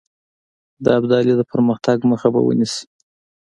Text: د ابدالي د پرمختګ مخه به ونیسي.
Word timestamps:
د 0.83 0.85
ابدالي 0.99 1.33
د 1.37 1.41
پرمختګ 1.51 1.97
مخه 2.11 2.27
به 2.33 2.41
ونیسي. 2.43 2.83